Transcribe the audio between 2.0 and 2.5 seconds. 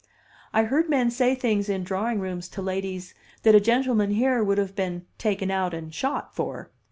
rooms